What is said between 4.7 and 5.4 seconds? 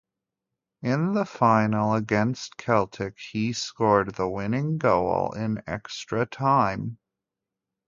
goal